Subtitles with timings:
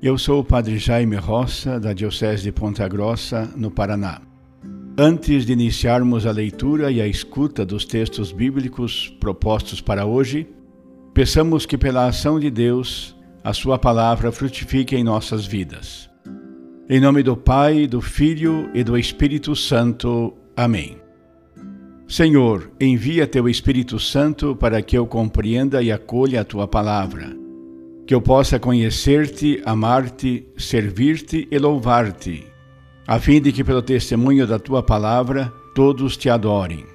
[0.00, 4.22] eu sou o Padre Jaime Roça, da Diocese de Ponta Grossa, no Paraná.
[4.96, 10.46] Antes de iniciarmos a leitura e a escuta dos textos bíblicos propostos para hoje,
[11.12, 16.08] peçamos que, pela ação de Deus, a Sua palavra frutifique em nossas vidas.
[16.88, 20.32] Em nome do Pai, do Filho e do Espírito Santo.
[20.56, 20.96] Amém.
[22.06, 27.47] Senhor, envia Teu Espírito Santo para que eu compreenda e acolha a Tua palavra
[28.08, 32.46] que eu possa conhecer-te, amar-te, servir-te e louvar-te,
[33.06, 36.86] a fim de que, pelo testemunho da tua palavra, todos te adorem.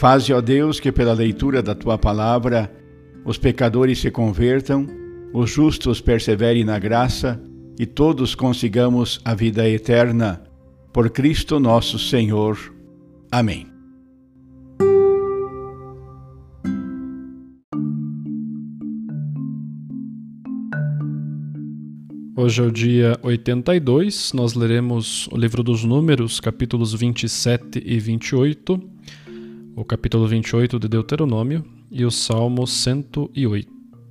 [0.00, 2.68] Faze, ó Deus, que pela leitura da tua palavra
[3.24, 4.88] os pecadores se convertam,
[5.32, 7.40] os justos perseverem na graça
[7.78, 10.42] e todos consigamos a vida eterna.
[10.92, 12.58] Por Cristo nosso Senhor.
[13.30, 13.71] Amém.
[22.42, 28.82] Hoje é o dia 82, nós leremos o livro dos Números, capítulos 27 e 28,
[29.76, 33.68] o capítulo 28 de Deuteronômio e o Salmo 108.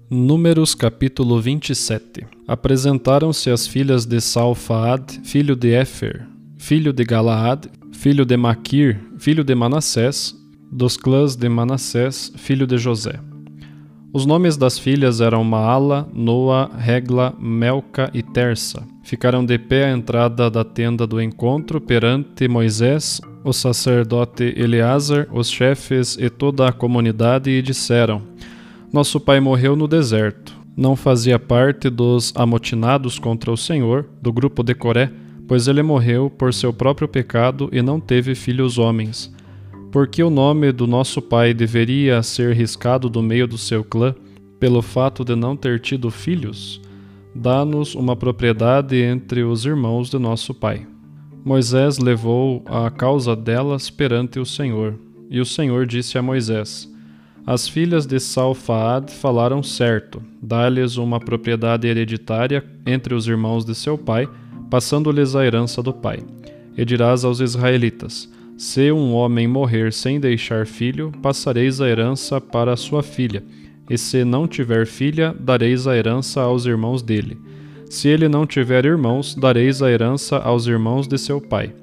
[0.09, 6.25] Números capítulo 27 Apresentaram-se as filhas de Salfaad, filho de Éfer,
[6.57, 10.33] filho de Galaad, filho de Maquir, filho de Manassés,
[10.71, 13.30] dos clãs de Manassés, filho de José.
[14.13, 18.83] Os nomes das filhas eram Maala, Noa, Regla, Melca e Tersa.
[19.03, 25.49] Ficaram de pé à entrada da tenda do encontro perante Moisés, o sacerdote Eleazar, os
[25.49, 28.21] chefes e toda a comunidade e disseram:
[28.91, 30.59] Nosso pai morreu no deserto.
[30.75, 35.09] Não fazia parte dos amotinados contra o Senhor, do grupo de Coré,
[35.47, 39.33] pois ele morreu por seu próprio pecado e não teve filhos homens.
[39.91, 44.15] Porque o nome do nosso pai deveria ser riscado do meio do seu clã,
[44.57, 46.79] pelo fato de não ter tido filhos?
[47.35, 50.87] Dá-nos uma propriedade entre os irmãos de nosso pai.
[51.43, 54.95] Moisés levou a causa delas perante o Senhor.
[55.29, 56.89] E o Senhor disse a Moisés:
[57.45, 63.97] As filhas de Salfaad falaram certo, dá-lhes uma propriedade hereditária entre os irmãos de seu
[63.97, 64.29] pai,
[64.69, 66.19] passando-lhes a herança do pai.
[66.77, 68.29] E dirás aos israelitas:
[68.61, 73.43] se um homem morrer sem deixar filho, passareis a herança para sua filha,
[73.89, 77.39] e se não tiver filha, dareis a herança aos irmãos dele.
[77.89, 81.73] Se ele não tiver irmãos, dareis a herança aos irmãos de seu pai.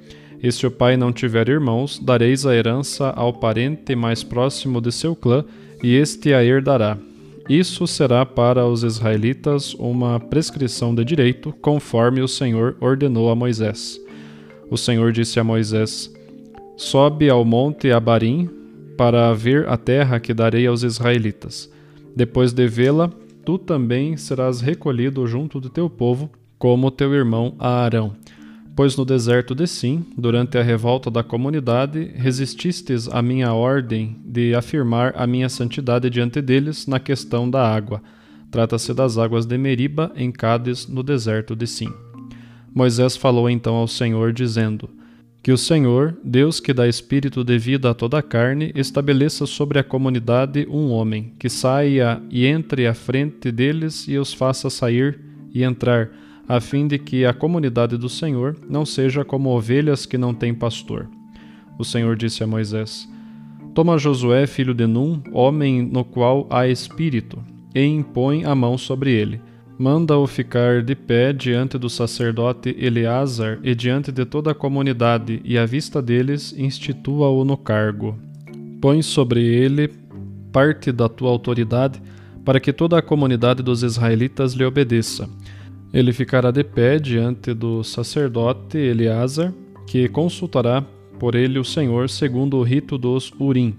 [0.40, 4.92] E se o pai não tiver irmãos, dareis a herança ao parente mais próximo de
[4.92, 5.44] seu clã,
[5.82, 6.96] e este a herdará.
[7.48, 14.00] Isso será para os israelitas uma prescrição de direito, conforme o Senhor ordenou a Moisés.
[14.70, 16.16] O Senhor disse a Moisés:
[16.78, 18.48] Sobe ao monte Abarim
[18.96, 21.68] para ver a terra que darei aos israelitas.
[22.14, 23.10] Depois de vê-la,
[23.44, 28.12] tu também serás recolhido junto do teu povo, como teu irmão Arão.
[28.76, 34.54] Pois no deserto de Sim, durante a revolta da comunidade, resististes à minha ordem de
[34.54, 38.00] afirmar a minha santidade diante deles na questão da água.
[38.52, 41.92] Trata-se das águas de Meriba, em Cádiz, no deserto de Sim.
[42.72, 44.88] Moisés falou então ao Senhor, dizendo:
[45.42, 49.78] que o Senhor, Deus que dá espírito de vida a toda a carne, estabeleça sobre
[49.78, 55.20] a comunidade um homem, que saia e entre à frente deles e os faça sair
[55.54, 56.10] e entrar,
[56.48, 60.54] a fim de que a comunidade do Senhor não seja como ovelhas que não têm
[60.54, 61.08] pastor.
[61.78, 63.08] O Senhor disse a Moisés:
[63.74, 67.38] Toma Josué, filho de Num, homem no qual há espírito,
[67.74, 69.40] e impõe a mão sobre ele
[69.78, 75.56] Manda-o ficar de pé diante do sacerdote Eleazar e diante de toda a comunidade, e
[75.56, 78.18] à vista deles institua-o no cargo.
[78.80, 79.88] Põe sobre ele
[80.52, 82.02] parte da tua autoridade,
[82.44, 85.30] para que toda a comunidade dos israelitas lhe obedeça.
[85.94, 89.54] Ele ficará de pé diante do sacerdote Eleazar,
[89.86, 90.84] que consultará
[91.20, 93.76] por ele o Senhor segundo o rito dos Urim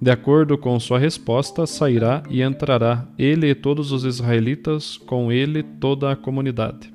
[0.00, 5.62] de acordo com sua resposta, sairá e entrará ele e todos os israelitas, com ele
[5.62, 6.90] toda a comunidade.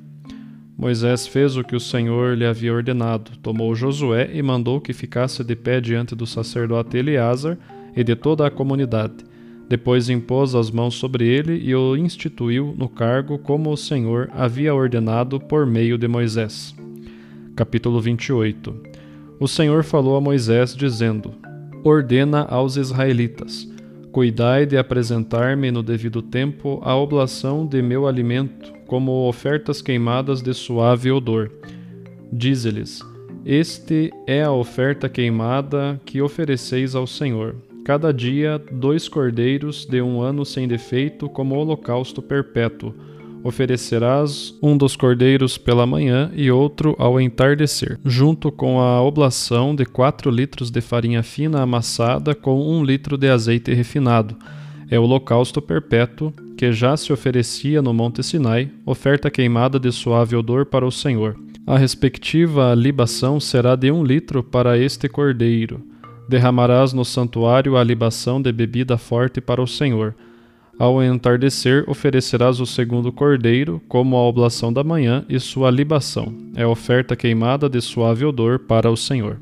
[0.75, 5.43] Moisés fez o que o Senhor lhe havia ordenado, tomou Josué e mandou que ficasse
[5.43, 7.57] de pé diante do sacerdote Eleazar
[7.95, 9.23] e de toda a comunidade.
[9.69, 14.73] Depois impôs as mãos sobre ele e o instituiu no cargo como o Senhor havia
[14.73, 16.75] ordenado por meio de Moisés.
[17.55, 18.75] Capítulo 28
[19.39, 21.44] O Senhor falou a Moisés, dizendo:
[21.85, 23.69] ordena aos israelitas:
[24.11, 30.53] Cuidai de apresentar-me no devido tempo a oblação de meu alimento, como ofertas queimadas de
[30.53, 31.51] suave odor.
[32.33, 33.01] Dize-lhes:
[33.45, 37.55] Este é a oferta queimada que ofereceis ao Senhor.
[37.85, 42.95] Cada dia, dois cordeiros de um ano sem defeito, como holocausto perpétuo
[43.45, 49.85] oferecerás um dos cordeiros pela manhã e outro ao entardecer, junto com a oblação de
[49.85, 54.35] quatro litros de farinha fina amassada com um litro de azeite refinado.
[54.89, 60.35] É o holocausto perpétuo que já se oferecia no Monte Sinai, oferta queimada de suave
[60.35, 61.35] odor para o Senhor.
[61.67, 65.83] A respectiva libação será de um litro para este cordeiro.
[66.27, 70.15] Derramarás no santuário a libação de bebida forte para o Senhor
[70.77, 76.33] ao entardecer, oferecerás o segundo cordeiro, como a oblação da manhã, e sua libação.
[76.55, 79.39] É oferta queimada de suave odor para o Senhor.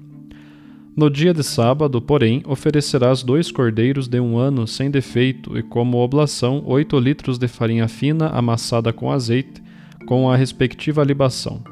[0.96, 5.98] No dia de sábado, porém, oferecerás dois cordeiros de um ano sem defeito, e como
[5.98, 9.64] oblação, oito litros de farinha fina amassada com azeite,
[10.06, 11.64] com a respectiva libação.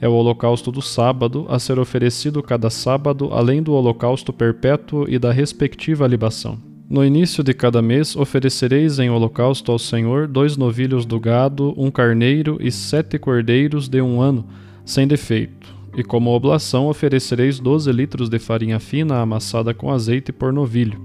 [0.00, 5.18] É o holocausto do sábado, a ser oferecido cada sábado, além do holocausto perpétuo e
[5.18, 6.69] da respectiva libação.
[6.90, 11.88] No início de cada mês oferecereis em holocausto ao Senhor dois novilhos do gado, um
[11.88, 14.44] carneiro e sete cordeiros de um ano,
[14.84, 15.72] sem defeito.
[15.96, 21.00] E como oblação oferecereis doze litros de farinha fina amassada com azeite por novilho,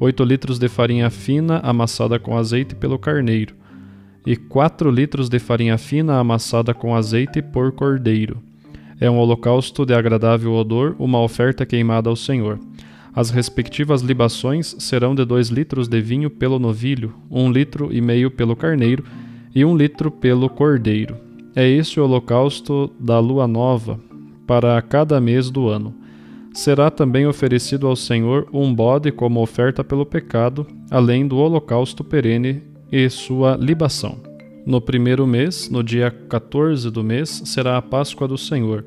[0.00, 3.54] oito litros de farinha fina amassada com azeite pelo carneiro,
[4.26, 8.38] e quatro litros de farinha fina amassada com azeite por cordeiro.
[8.98, 12.58] É um holocausto de agradável odor, uma oferta queimada ao Senhor.
[13.12, 18.30] As respectivas libações serão de dois litros de vinho pelo novilho, um litro e meio
[18.30, 19.04] pelo carneiro
[19.54, 21.16] e um litro pelo cordeiro.
[21.54, 23.98] É este o holocausto da lua nova,
[24.46, 25.92] para cada mês do ano.
[26.54, 32.62] Será também oferecido ao Senhor um bode como oferta pelo pecado, além do holocausto perene
[32.92, 34.18] e sua libação.
[34.64, 38.84] No primeiro mês, no dia 14 do mês, será a Páscoa do Senhor,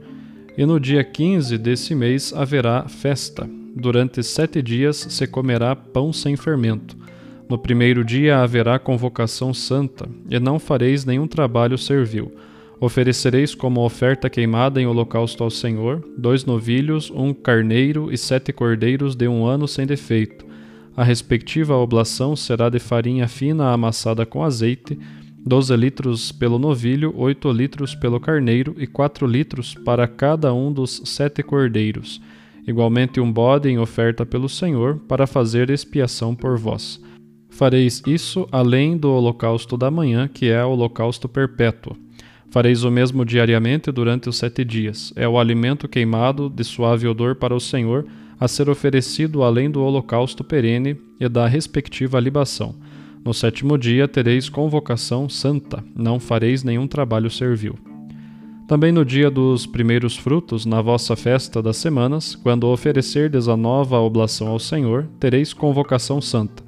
[0.58, 6.36] e no dia 15 desse mês haverá festa Durante sete dias se comerá pão sem
[6.36, 6.96] fermento.
[7.50, 12.32] No primeiro dia haverá convocação santa, e não fareis nenhum trabalho servil.
[12.80, 19.16] Oferecereis como oferta queimada em holocausto ao Senhor dois novilhos, um carneiro e sete cordeiros
[19.16, 20.46] de um ano sem defeito.
[20.96, 25.00] A respectiva oblação será de farinha fina amassada com azeite,
[25.44, 31.02] doze litros pelo novilho, oito litros pelo carneiro e quatro litros para cada um dos
[31.06, 32.22] sete cordeiros
[32.68, 37.02] igualmente um bode em oferta pelo Senhor, para fazer expiação por vós.
[37.50, 41.96] Fareis isso além do holocausto da manhã, que é o holocausto perpétuo.
[42.50, 45.14] Fareis o mesmo diariamente durante os sete dias.
[45.16, 48.06] É o alimento queimado de suave odor para o Senhor,
[48.40, 52.76] a ser oferecido além do holocausto perene e da respectiva libação.
[53.24, 57.76] No sétimo dia tereis convocação santa, não fareis nenhum trabalho servil.
[58.68, 64.00] Também no dia dos primeiros frutos, na vossa festa das semanas, quando oferecerdes a nova
[64.00, 66.64] oblação ao Senhor, tereis convocação santa.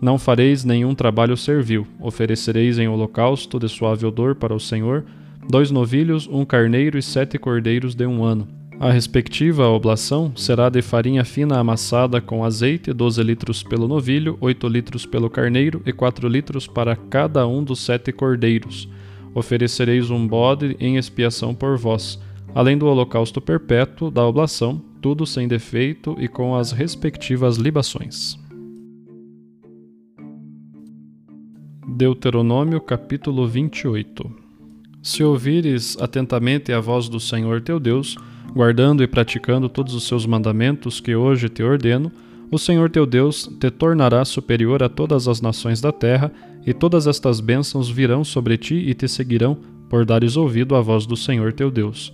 [0.00, 5.04] Não fareis nenhum trabalho servil, oferecereis em holocausto de suave odor para o Senhor
[5.48, 8.46] dois novilhos, um carneiro e sete cordeiros de um ano.
[8.78, 14.68] A respectiva oblação será de farinha fina amassada com azeite, doze litros pelo novilho, oito
[14.68, 18.88] litros pelo carneiro e quatro litros para cada um dos sete cordeiros
[19.34, 22.18] oferecereis um bode em expiação por vós,
[22.54, 28.38] além do holocausto perpétuo da oblação, tudo sem defeito e com as respectivas libações.
[31.86, 34.30] Deuteronômio capítulo 28
[35.02, 38.16] Se ouvires atentamente a voz do Senhor teu Deus,
[38.54, 42.10] guardando e praticando todos os seus mandamentos que hoje te ordeno,
[42.52, 46.30] O Senhor teu Deus te tornará superior a todas as nações da terra,
[46.66, 49.56] e todas estas bênçãos virão sobre ti e te seguirão,
[49.88, 52.12] por dares ouvido à voz do Senhor teu Deus.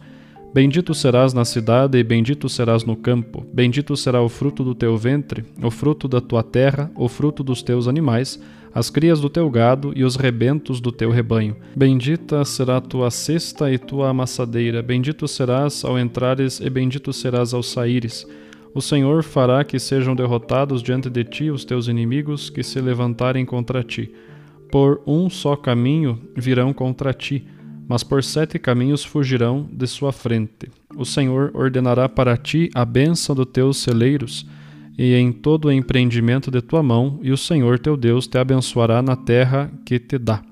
[0.53, 3.47] Bendito serás na cidade e bendito serás no campo.
[3.53, 7.63] Bendito será o fruto do teu ventre, o fruto da tua terra, o fruto dos
[7.63, 8.41] teus animais,
[8.75, 11.57] as crias do teu gado e os rebentos do teu rebanho.
[11.77, 14.83] Bendita será tua cesta e tua amassadeira.
[14.83, 18.27] Bendito serás ao entrares e bendito serás ao saíres.
[18.75, 23.45] O Senhor fará que sejam derrotados diante de ti os teus inimigos que se levantarem
[23.45, 24.13] contra ti.
[24.71, 27.47] Por um só caminho virão contra ti
[27.89, 30.71] mas por sete caminhos fugirão de sua frente.
[30.95, 34.47] O Senhor ordenará para ti a bênção dos teus celeiros
[34.99, 39.01] e em todo o empreendimento de tua mão, e o Senhor teu Deus te abençoará
[39.01, 40.43] na terra que te dá.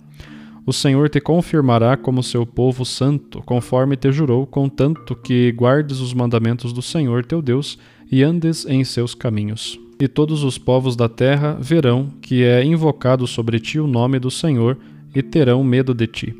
[0.65, 6.15] O Senhor te confirmará como seu povo santo, conforme te jurou, contanto que guardes os
[6.15, 7.79] mandamentos do Senhor teu Deus
[8.11, 9.79] e andes em seus caminhos.
[9.99, 14.31] E todos os povos da terra verão que é invocado sobre ti o nome do
[14.31, 14.77] Senhor
[15.15, 16.35] e terão medo de ti.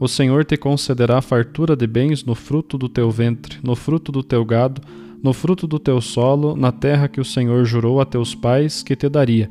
[0.00, 4.22] O Senhor te concederá fartura de bens no fruto do teu ventre, no fruto do
[4.22, 4.80] teu gado,
[5.22, 8.96] no fruto do teu solo, na terra que o Senhor jurou a teus pais que
[8.96, 9.48] te daria.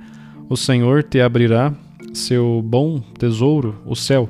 [0.50, 1.74] O Senhor te abrirá
[2.14, 4.28] seu bom tesouro, o céu,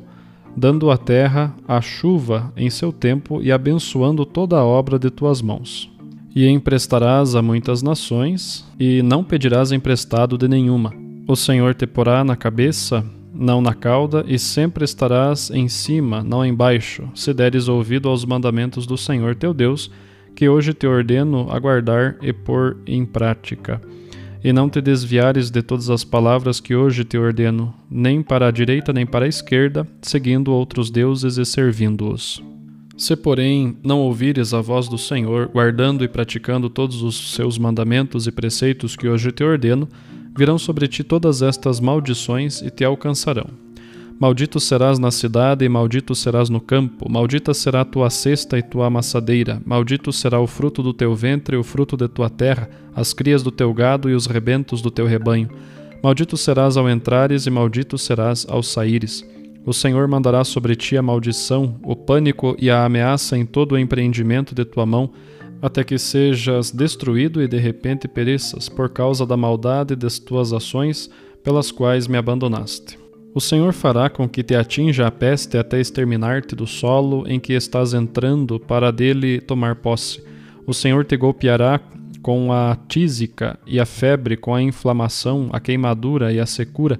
[0.55, 5.41] dando à terra a chuva em seu tempo e abençoando toda a obra de tuas
[5.41, 5.89] mãos.
[6.33, 10.93] E emprestarás a muitas nações, e não pedirás emprestado de nenhuma.
[11.27, 16.45] O Senhor te porá na cabeça não na cauda, e sempre estarás em cima, não
[16.45, 19.89] embaixo, se deres ouvido aos mandamentos do Senhor teu Deus,
[20.35, 23.81] que hoje te ordeno aguardar e pôr em prática.
[24.43, 28.51] E não te desviares de todas as palavras que hoje te ordeno, nem para a
[28.51, 32.43] direita nem para a esquerda, seguindo outros deuses e servindo-os.
[32.97, 38.27] Se, porém, não ouvires a voz do Senhor, guardando e praticando todos os seus mandamentos
[38.27, 39.87] e preceitos que hoje te ordeno,
[40.37, 43.47] virão sobre ti todas estas maldições e te alcançarão.
[44.19, 48.85] Maldito serás na cidade e maldito serás no campo, maldita será tua cesta e tua
[48.85, 53.13] amassadeira, maldito será o fruto do teu ventre e o fruto de tua terra, as
[53.13, 55.49] crias do teu gado e os rebentos do teu rebanho.
[56.03, 59.25] Maldito serás ao entrares e maldito serás ao saíres.
[59.65, 63.77] O Senhor mandará sobre ti a maldição, o pânico e a ameaça em todo o
[63.77, 65.11] empreendimento de tua mão,
[65.61, 71.09] até que sejas destruído e de repente pereças por causa da maldade das tuas ações
[71.43, 72.97] pelas quais me abandonaste.
[73.33, 77.53] O Senhor fará com que te atinja a peste até exterminar-te do solo em que
[77.53, 80.21] estás entrando para dele tomar posse.
[80.65, 81.79] O Senhor te golpeará
[82.21, 86.99] com a tísica e a febre, com a inflamação, a queimadura e a secura,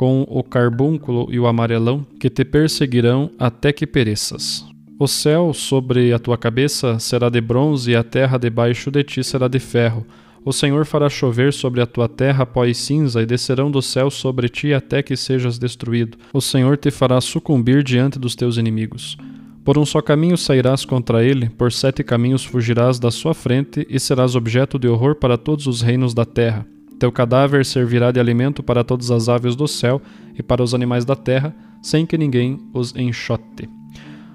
[0.00, 4.64] com o carbúnculo e o amarelão, que te perseguirão até que pereças.
[4.98, 9.22] O céu sobre a tua cabeça será de bronze e a terra debaixo de ti
[9.22, 10.06] será de ferro.
[10.42, 14.10] O Senhor fará chover sobre a tua terra pó e cinza, e descerão do céu
[14.10, 16.16] sobre ti até que sejas destruído.
[16.32, 19.18] O Senhor te fará sucumbir diante dos teus inimigos.
[19.62, 24.00] Por um só caminho sairás contra ele, por sete caminhos fugirás da sua frente, e
[24.00, 26.66] serás objeto de horror para todos os reinos da terra.
[27.00, 30.02] Teu cadáver servirá de alimento para todas as aves do céu
[30.38, 33.70] e para os animais da terra, sem que ninguém os enxote.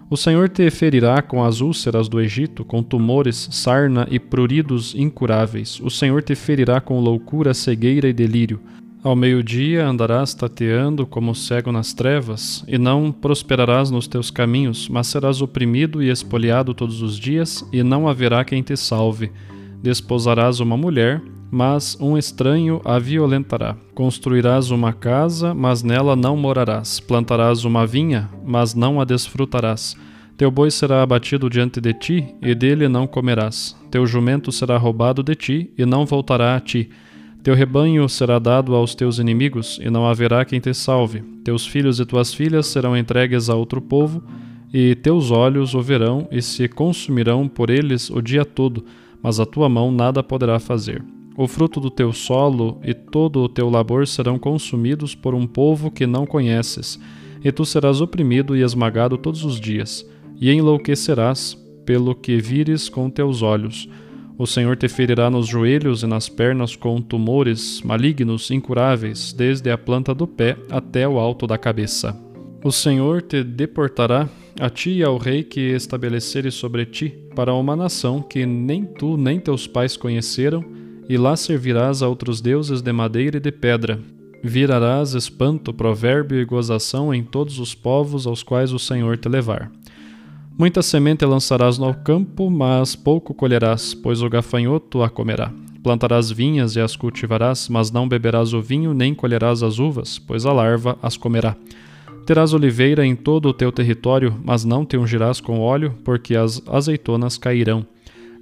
[0.10, 5.80] O Senhor te ferirá com as úlceras do Egito, com tumores, sarna e pruridos incuráveis.
[5.80, 8.60] O Senhor te ferirá com loucura, cegueira e delírio.
[9.04, 15.06] Ao meio-dia andarás tateando como cego nas trevas, e não prosperarás nos teus caminhos, mas
[15.06, 19.32] serás oprimido e espoliado todos os dias, e não haverá quem te salve.
[19.84, 23.76] Desposarás uma mulher, mas um estranho a violentará.
[23.94, 27.00] Construirás uma casa, mas nela não morarás.
[27.00, 29.96] Plantarás uma vinha, mas não a desfrutarás.
[30.38, 33.76] Teu boi será abatido diante de ti, e dele não comerás.
[33.90, 36.90] Teu jumento será roubado de ti, e não voltará a ti.
[37.42, 41.22] Teu rebanho será dado aos teus inimigos, e não haverá quem te salve.
[41.44, 44.22] Teus filhos e tuas filhas serão entregues a outro povo,
[44.74, 48.84] e teus olhos o verão e se consumirão por eles o dia todo,
[49.24, 51.02] mas a tua mão nada poderá fazer.
[51.38, 55.92] O fruto do teu solo e todo o teu labor serão consumidos por um povo
[55.92, 56.98] que não conheces,
[57.44, 63.10] e tu serás oprimido e esmagado todos os dias, e enlouquecerás pelo que vires com
[63.10, 63.90] teus olhos.
[64.38, 69.78] O Senhor te ferirá nos joelhos e nas pernas com tumores malignos incuráveis, desde a
[69.78, 72.18] planta do pé até o alto da cabeça.
[72.64, 74.28] O Senhor te deportará
[74.60, 79.18] a ti e ao rei que estabeleceres sobre ti, para uma nação que nem tu
[79.18, 80.64] nem teus pais conheceram,
[81.08, 84.00] e lá servirás a outros deuses de madeira e de pedra.
[84.44, 89.72] Virarás espanto, provérbio e gozação em todos os povos aos quais o Senhor te levar.
[90.58, 95.52] Muita semente lançarás no campo, mas pouco colherás, pois o gafanhoto a comerá.
[95.84, 100.46] plantarás vinhas e as cultivarás, mas não beberás o vinho nem colherás as uvas, pois
[100.46, 101.56] a larva as comerá.
[102.26, 106.60] Terás oliveira em todo o teu território, mas não te ungirás com óleo, porque as
[106.68, 107.86] azeitonas cairão.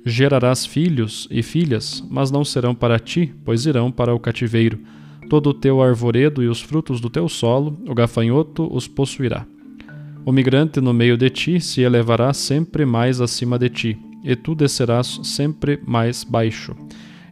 [0.06, 4.80] Gerarás filhos e filhas, mas não serão para ti, pois irão para o cativeiro.
[5.30, 9.46] Todo o teu arvoredo e os frutos do teu solo, o gafanhoto os possuirá.
[10.26, 14.54] O migrante no meio de ti se elevará sempre mais acima de ti, e tu
[14.54, 16.76] descerás sempre mais baixo.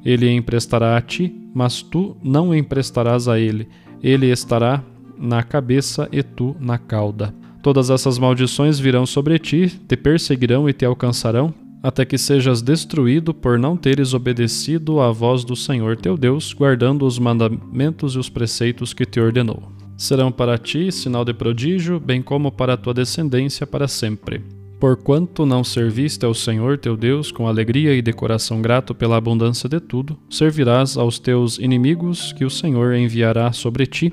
[0.04, 3.68] Ele emprestará a ti, mas tu não emprestarás a ele.
[4.02, 4.84] Ele estará
[5.18, 7.34] na cabeça e tu na cauda.
[7.62, 13.34] Todas essas maldições virão sobre ti, te perseguirão e te alcançarão, até que sejas destruído
[13.34, 18.30] por não teres obedecido à voz do Senhor teu Deus, guardando os mandamentos e os
[18.30, 19.64] preceitos que te ordenou.
[19.98, 24.42] Serão para ti sinal de prodígio, bem como para a tua descendência para sempre.
[24.80, 29.70] Porquanto não serviste ao Senhor teu Deus com alegria e de coração grato pela abundância
[29.70, 34.12] de tudo, servirás aos teus inimigos que o Senhor enviará sobre ti,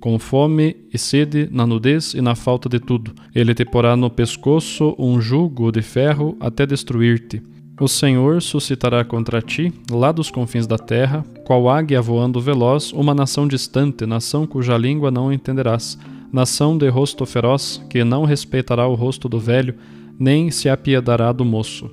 [0.00, 3.12] com fome e sede, na nudez e na falta de tudo.
[3.34, 7.42] Ele te porá no pescoço um jugo de ferro até destruir-te.
[7.78, 13.14] O Senhor suscitará contra ti, lá dos confins da terra, qual águia voando veloz, uma
[13.14, 15.98] nação distante, nação cuja língua não entenderás,
[16.30, 19.74] nação de rosto feroz, que não respeitará o rosto do velho,
[20.18, 21.90] nem se apiedará do moço.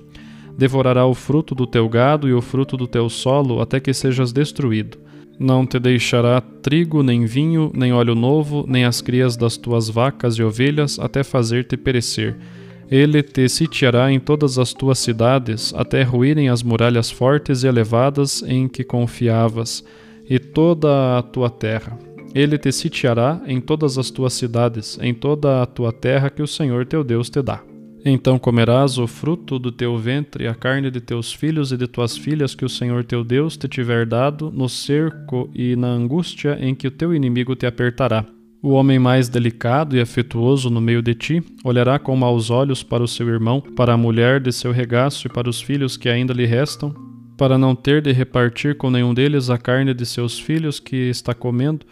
[0.57, 4.33] Devorará o fruto do teu gado e o fruto do teu solo, até que sejas
[4.33, 4.97] destruído.
[5.39, 10.35] Não te deixará trigo, nem vinho, nem óleo novo, nem as crias das tuas vacas
[10.35, 12.35] e ovelhas, até fazer-te perecer.
[12.89, 18.41] Ele te sitiará em todas as tuas cidades, até ruírem as muralhas fortes e elevadas
[18.47, 19.83] em que confiavas,
[20.27, 21.97] e toda a tua terra.
[22.33, 26.47] Ele te sitiará em todas as tuas cidades, em toda a tua terra que o
[26.47, 27.61] Senhor teu Deus te dá.
[28.05, 32.17] Então comerás o fruto do teu ventre, a carne de teus filhos e de tuas
[32.17, 36.73] filhas que o Senhor teu Deus te tiver dado, no cerco e na angústia em
[36.73, 38.25] que o teu inimigo te apertará.
[38.61, 43.03] O homem mais delicado e afetuoso no meio de ti olhará com maus olhos para
[43.03, 46.33] o seu irmão, para a mulher de seu regaço e para os filhos que ainda
[46.33, 46.93] lhe restam,
[47.37, 51.35] para não ter de repartir com nenhum deles a carne de seus filhos que está
[51.35, 51.85] comendo,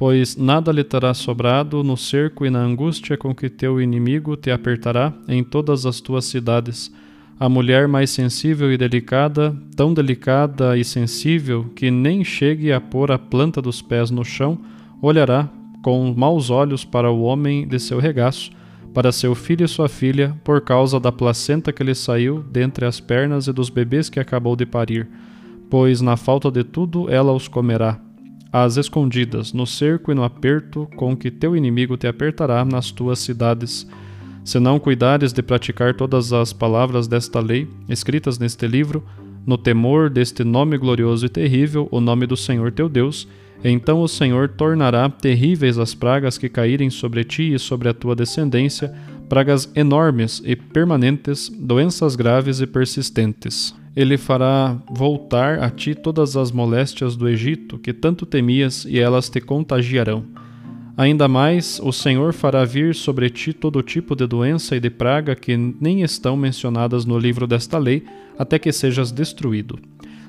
[0.00, 4.50] pois nada lhe terá sobrado no cerco e na angústia com que teu inimigo te
[4.50, 6.90] apertará em todas as tuas cidades.
[7.38, 13.12] A mulher mais sensível e delicada, tão delicada e sensível que nem chegue a pôr
[13.12, 14.58] a planta dos pés no chão,
[15.02, 15.50] olhará
[15.82, 18.50] com maus olhos para o homem de seu regaço,
[18.94, 23.00] para seu filho e sua filha, por causa da placenta que lhe saiu dentre as
[23.00, 25.06] pernas e dos bebês que acabou de parir,
[25.68, 28.00] pois na falta de tudo ela os comerá
[28.52, 33.18] às escondidas, no cerco e no aperto com que teu inimigo te apertará nas tuas
[33.18, 33.86] cidades.
[34.44, 39.04] Se não cuidares de praticar todas as palavras desta lei, escritas neste livro,
[39.46, 43.28] no temor deste nome glorioso e terrível, o nome do Senhor teu Deus,
[43.62, 48.16] então o Senhor tornará terríveis as pragas que caírem sobre ti e sobre a tua
[48.16, 48.92] descendência,
[49.30, 56.52] pragas enormes e permanentes, doenças graves e persistentes ele fará voltar a ti todas as
[56.52, 60.24] moléstias do Egito que tanto temias, e elas te contagiarão.
[60.96, 65.34] Ainda mais, o Senhor fará vir sobre ti todo tipo de doença e de praga
[65.34, 68.04] que nem estão mencionadas no livro desta lei,
[68.38, 69.78] até que sejas destruído.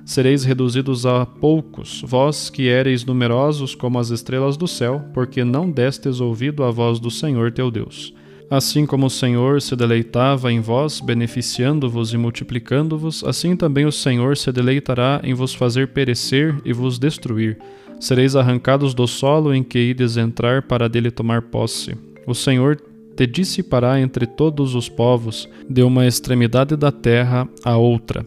[0.05, 5.69] Sereis reduzidos a poucos, vós que éreis numerosos como as estrelas do céu, porque não
[5.69, 8.13] destes ouvido à voz do Senhor teu Deus.
[8.51, 14.35] Assim como o Senhor se deleitava em vós, beneficiando-vos e multiplicando-vos, assim também o Senhor
[14.35, 17.57] se deleitará em vos fazer perecer e vos destruir.
[17.97, 21.95] Sereis arrancados do solo em que ides entrar para dele tomar posse.
[22.27, 22.77] O Senhor
[23.15, 28.25] te dissipará entre todos os povos, de uma extremidade da terra à outra.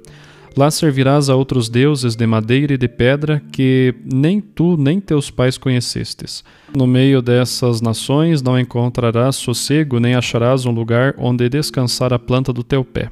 [0.57, 5.29] Lá servirás a outros deuses de madeira e de pedra que nem tu nem teus
[5.29, 6.45] pais conhecestes.
[6.77, 12.53] No meio dessas nações não encontrarás sossego, nem acharás um lugar onde descansar a planta
[12.53, 13.11] do teu pé.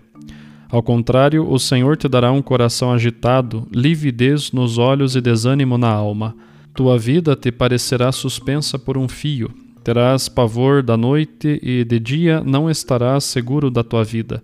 [0.70, 5.88] Ao contrário, o Senhor te dará um coração agitado, lividez nos olhos e desânimo na
[5.88, 6.36] alma.
[6.72, 9.50] Tua vida te parecerá suspensa por um fio.
[9.82, 14.42] Terás pavor da noite e de dia não estarás seguro da tua vida.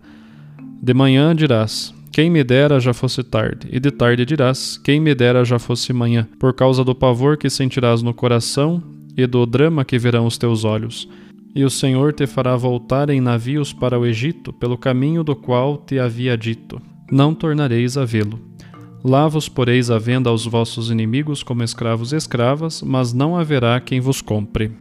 [0.83, 5.15] De manhã dirás: quem me dera já fosse tarde, e de tarde dirás: Quem me
[5.15, 8.83] dera já fosse manhã, por causa do pavor que sentirás no coração
[9.17, 11.09] e do drama que verão os teus olhos.
[11.55, 15.79] E o Senhor te fará voltar em navios para o Egito, pelo caminho do qual
[15.79, 18.41] te havia dito: Não tornareis a vê-lo.
[19.05, 23.79] Lá vos poreis à venda aos vossos inimigos como escravos e escravas, mas não haverá
[23.81, 24.73] quem vos compre.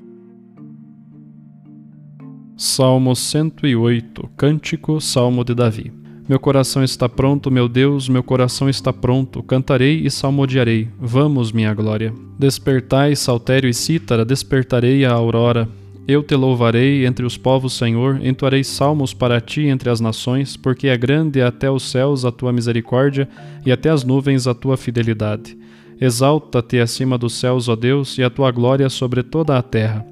[2.56, 8.92] Salmo 108 Cântico Salmo de Davi Meu coração está pronto, meu Deus, meu coração está
[8.92, 9.42] pronto.
[9.42, 10.90] Cantarei e salmodiarei.
[11.00, 12.14] Vamos, minha glória.
[12.38, 15.70] Despertai, saltério e cítara, despertarei a aurora.
[16.06, 20.90] Eu te louvarei entre os povos, Senhor, entoarei salmos para ti entre as nações, porque
[20.90, 23.30] é grande até os céus a tua misericórdia
[23.66, 25.58] e até as nuvens a tua fidelidade.
[26.00, 30.06] Exalta-te acima dos céus, ó Deus, e a tua glória sobre toda a terra.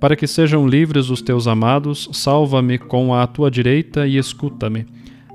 [0.00, 4.86] Para que sejam livres os teus amados, salva-me com a tua direita e escuta-me.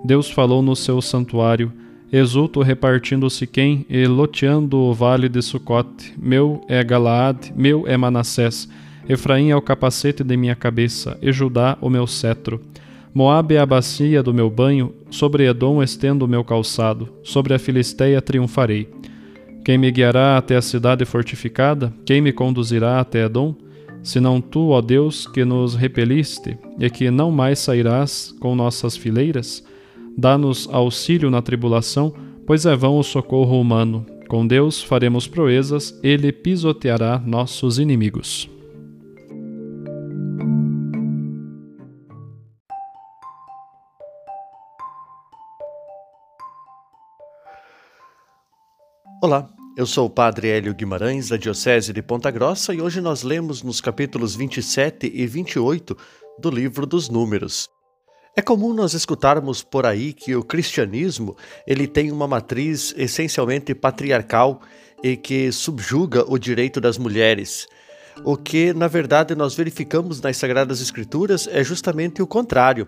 [0.03, 1.71] Deus falou no seu santuário.
[2.11, 6.13] Exulto repartindo Siquém e loteando o vale de Sucote.
[6.17, 8.69] Meu é Galaad, meu é Manassés.
[9.09, 12.61] Efraim é o capacete de minha cabeça, e Judá o meu cetro.
[13.13, 17.59] Moabe é a bacia do meu banho, sobre Edom estendo o meu calçado, sobre a
[17.59, 18.89] Filisteia triunfarei.
[19.65, 21.93] Quem me guiará até a cidade fortificada?
[22.05, 23.55] Quem me conduzirá até Edom?
[24.03, 29.65] Senão tu, ó Deus, que nos repeliste, e que não mais sairás com nossas fileiras?
[30.19, 32.11] Dá-nos auxílio na tribulação,
[32.47, 34.03] pois é vão o socorro humano.
[34.27, 38.49] Com Deus faremos proezas, ele pisoteará nossos inimigos.
[49.21, 53.21] Olá, eu sou o Padre Hélio Guimarães, da Diocese de Ponta Grossa, e hoje nós
[53.21, 55.95] lemos nos capítulos 27 e 28
[56.39, 57.76] do livro dos Números.
[58.39, 64.61] É comum nós escutarmos por aí que o cristianismo ele tem uma matriz essencialmente patriarcal
[65.03, 67.67] e que subjuga o direito das mulheres.
[68.23, 72.87] O que, na verdade, nós verificamos nas Sagradas Escrituras é justamente o contrário.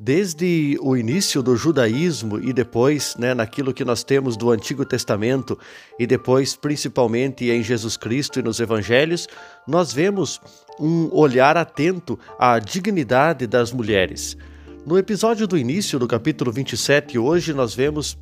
[0.00, 5.58] Desde o início do judaísmo e depois, né, naquilo que nós temos do Antigo Testamento
[5.98, 9.28] e depois, principalmente em Jesus Cristo e nos Evangelhos,
[9.68, 10.40] nós vemos
[10.80, 14.38] um olhar atento à dignidade das mulheres.
[14.86, 18.16] No episódio do início do capítulo 27, hoje nós vemos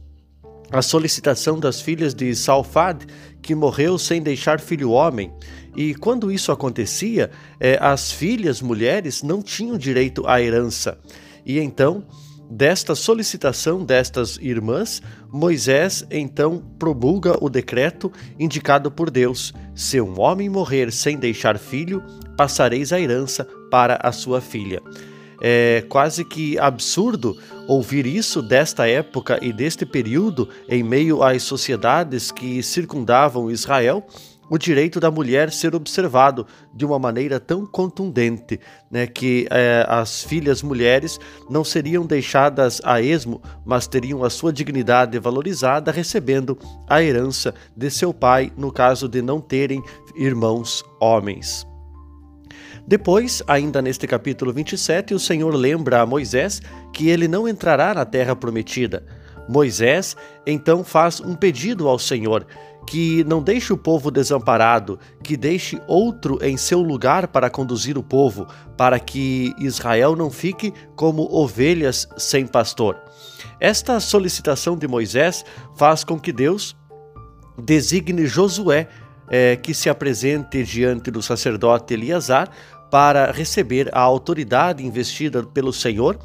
[0.72, 3.05] a solicitação das filhas de Salfad,
[3.42, 5.31] que morreu sem deixar filho homem.
[5.77, 10.98] E quando isso acontecia, é, as filhas mulheres não tinham direito à herança.
[11.44, 12.03] E então,
[12.50, 20.48] desta solicitação destas irmãs, Moisés então promulga o decreto indicado por Deus: se um homem
[20.48, 22.03] morrer sem deixar filho,
[22.38, 24.81] passareis a herança para a sua filha.
[25.46, 27.37] É quase que absurdo
[27.68, 34.07] ouvir isso desta época e deste período em meio às sociedades que circundavam Israel,
[34.48, 38.59] o direito da mulher ser observado de uma maneira tão contundente,
[38.90, 44.50] né, que é, as filhas mulheres não seriam deixadas a esmo, mas teriam a sua
[44.50, 49.83] dignidade valorizada, recebendo a herança de seu pai, no caso de não terem
[50.16, 51.66] irmãos homens.
[52.87, 56.61] Depois, ainda neste capítulo 27, o Senhor lembra a Moisés
[56.92, 59.05] que ele não entrará na terra prometida.
[59.48, 62.46] Moisés então faz um pedido ao Senhor
[62.87, 68.03] que não deixe o povo desamparado, que deixe outro em seu lugar para conduzir o
[68.03, 68.46] povo,
[68.77, 72.98] para que Israel não fique como ovelhas sem pastor.
[73.59, 75.44] Esta solicitação de Moisés
[75.77, 76.77] faz com que Deus
[77.57, 78.88] designe Josué
[79.28, 82.50] é, que se apresente diante do sacerdote Eliasar
[82.90, 86.18] para receber a autoridade investida pelo Senhor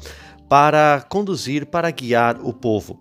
[0.48, 3.00] para conduzir, para guiar o povo.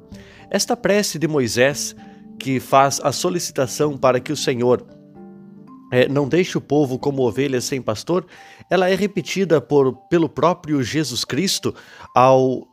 [0.52, 1.96] Esta prece de Moisés,
[2.40, 4.86] que faz a solicitação para que o Senhor
[5.92, 8.26] é, não deixe o povo como ovelhas sem pastor,
[8.70, 11.74] ela é repetida por, pelo próprio Jesus Cristo
[12.16, 12.68] ao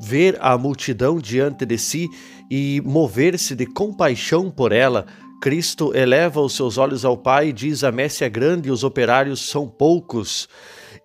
[0.00, 2.08] ver a multidão diante de si
[2.50, 5.06] e mover-se de compaixão por ela,
[5.40, 8.82] Cristo eleva os seus olhos ao Pai e diz: A messe é grande e os
[8.82, 10.48] operários são poucos.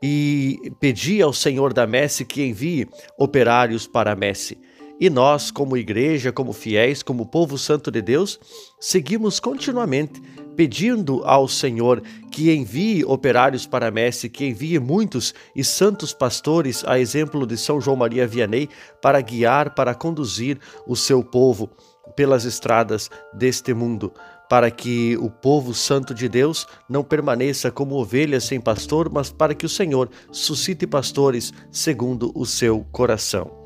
[0.02, 4.58] E pedi ao Senhor da messe que envie operários para a messe.
[5.00, 8.40] E nós, como igreja, como fiéis, como povo santo de Deus,
[8.80, 10.22] seguimos continuamente
[10.56, 16.84] pedindo ao Senhor que envie operários para a messe, que envie muitos e santos pastores,
[16.86, 18.70] a exemplo de São João Maria Vianney,
[19.02, 21.70] para guiar, para conduzir o seu povo
[22.16, 24.14] pelas estradas deste mundo,
[24.50, 29.56] para que o povo santo de Deus não permaneça como ovelhas sem pastor, mas para
[29.56, 33.63] que o Senhor suscite pastores segundo o seu coração.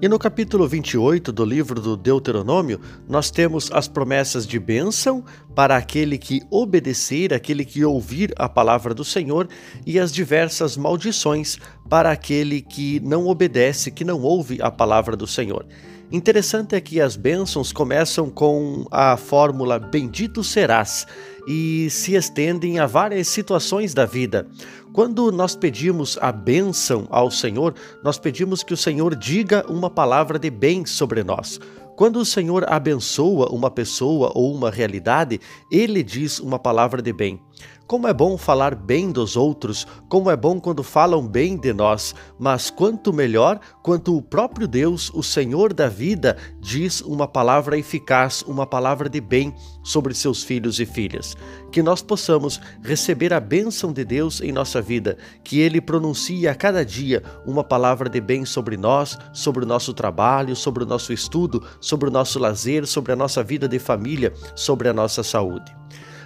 [0.00, 5.24] E no capítulo 28 do livro do Deuteronômio, nós temos as promessas de bênção
[5.56, 9.48] para aquele que obedecer, aquele que ouvir a palavra do Senhor,
[9.84, 11.58] e as diversas maldições
[11.88, 15.66] para aquele que não obedece, que não ouve a palavra do Senhor.
[16.12, 21.08] Interessante é que as bênçãos começam com a fórmula bendito serás
[21.48, 24.46] e se estendem a várias situações da vida.
[24.92, 30.38] Quando nós pedimos a bênção ao Senhor, nós pedimos que o Senhor diga uma palavra
[30.38, 31.58] de bem sobre nós.
[31.96, 35.40] Quando o Senhor abençoa uma pessoa ou uma realidade,
[35.72, 37.40] ele diz uma palavra de bem.
[37.88, 42.14] Como é bom falar bem dos outros, como é bom quando falam bem de nós,
[42.38, 48.42] mas quanto melhor quando o próprio Deus, o Senhor da vida, diz uma palavra eficaz,
[48.42, 51.34] uma palavra de bem sobre seus filhos e filhas.
[51.72, 56.54] Que nós possamos receber a bênção de Deus em nossa vida, que Ele pronuncie a
[56.54, 61.10] cada dia uma palavra de bem sobre nós, sobre o nosso trabalho, sobre o nosso
[61.10, 65.74] estudo, sobre o nosso lazer, sobre a nossa vida de família, sobre a nossa saúde.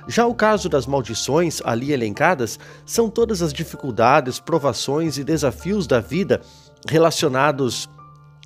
[0.07, 6.01] Já o caso das maldições ali elencadas são todas as dificuldades, provações e desafios da
[6.01, 6.41] vida
[6.89, 7.89] relacionados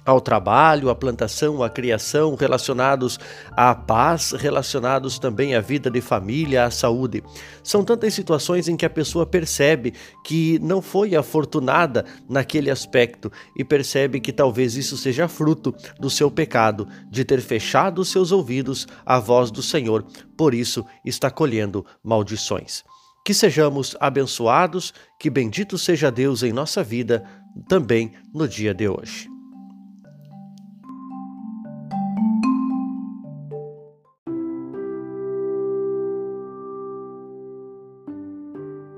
[0.07, 3.19] ao trabalho, à plantação, à criação, relacionados
[3.51, 7.25] à paz, relacionados também à vida de família, à saúde.
[7.63, 9.93] São tantas situações em que a pessoa percebe
[10.25, 16.31] que não foi afortunada naquele aspecto e percebe que talvez isso seja fruto do seu
[16.31, 20.05] pecado, de ter fechado seus ouvidos à voz do Senhor,
[20.37, 22.85] por isso está colhendo maldições.
[23.25, 27.25] Que sejamos abençoados, que bendito seja Deus em nossa vida,
[27.69, 29.36] também no dia de hoje.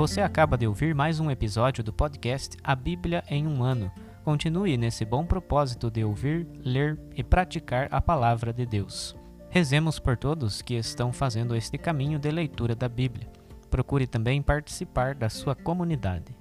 [0.00, 3.92] Você acaba de ouvir mais um episódio do podcast A Bíblia em um Ano.
[4.24, 9.14] Continue nesse bom propósito de ouvir, ler e praticar a palavra de Deus.
[9.50, 13.28] Rezemos por todos que estão fazendo este caminho de leitura da Bíblia.
[13.68, 16.34] Procure também participar da sua comunidade.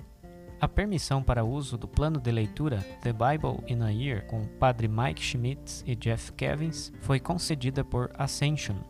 [0.61, 4.47] A permissão para uso do plano de leitura The Bible in a Year com o
[4.47, 8.77] Padre Mike Schmitz e Jeff Kevins foi concedida por Ascension.